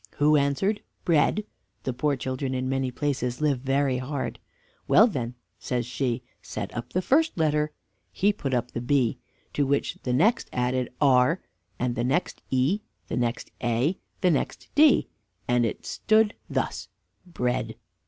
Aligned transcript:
Who 0.17 0.35
answered, 0.35 0.81
"Bread" 1.05 1.43
(the 1.83 1.93
poor 1.93 2.15
children 2.15 2.55
in 2.55 2.67
many 2.67 2.89
places 2.89 3.39
live 3.39 3.59
very 3.59 3.99
hard). 3.99 4.39
"Well 4.87 5.05
then," 5.05 5.35
says 5.59 5.85
she, 5.85 6.23
"set 6.41 6.75
up 6.75 6.91
the 6.91 7.03
first 7.03 7.37
letter." 7.37 7.71
He 8.11 8.33
put 8.33 8.51
up 8.51 8.71
the 8.71 8.81
B, 8.81 9.19
to 9.53 9.63
which 9.63 9.99
the 10.01 10.11
next 10.11 10.49
added 10.51 10.89
r, 10.99 11.43
and 11.77 11.93
the 11.93 12.03
next 12.03 12.41
e, 12.49 12.79
the 13.09 13.15
next 13.15 13.51
a, 13.61 13.99
the 14.21 14.31
next 14.31 14.69
d, 14.73 15.07
and 15.47 15.67
it 15.67 15.85
stood 15.85 16.33
thus, 16.49 16.87
Bread. 17.27 17.75